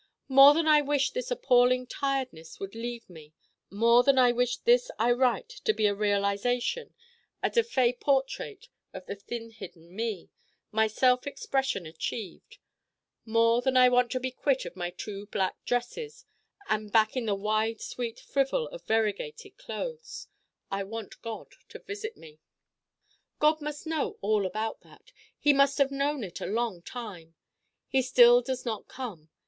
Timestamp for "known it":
25.91-26.41